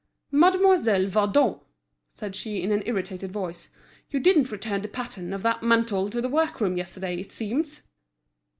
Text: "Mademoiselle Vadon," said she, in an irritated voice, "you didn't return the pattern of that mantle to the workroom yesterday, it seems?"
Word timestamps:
"Mademoiselle 0.31 1.05
Vadon," 1.05 1.59
said 2.09 2.35
she, 2.35 2.59
in 2.63 2.71
an 2.71 2.81
irritated 2.87 3.31
voice, 3.31 3.69
"you 4.09 4.19
didn't 4.19 4.51
return 4.51 4.81
the 4.81 4.87
pattern 4.87 5.31
of 5.31 5.43
that 5.43 5.61
mantle 5.61 6.09
to 6.09 6.19
the 6.19 6.27
workroom 6.27 6.75
yesterday, 6.75 7.19
it 7.19 7.31
seems?" 7.31 7.83